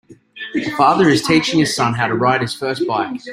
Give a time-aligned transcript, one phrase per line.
[0.55, 3.21] A father is teaching his son how to ride his first bike.